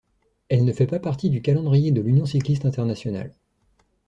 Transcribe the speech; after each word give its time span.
Elle 0.49 0.65
ne 0.65 0.73
fait 0.73 0.87
pas 0.87 0.97
partie 0.99 1.29
du 1.29 1.43
calendrier 1.43 1.91
de 1.91 2.01
l'Union 2.01 2.25
cycliste 2.25 2.65
internationale. 2.65 3.35